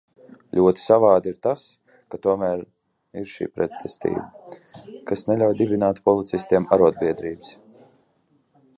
[0.59, 1.65] Ļoti savādi ir tas,
[2.13, 2.63] ka tomēr
[3.21, 4.25] ir šī pretestība,
[5.13, 7.57] kas neļauj dibināt policistiem arodbiedrības.